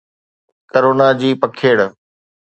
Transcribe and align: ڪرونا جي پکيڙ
ڪرونا 0.71 1.07
جي 1.19 1.29
پکيڙ 1.41 1.77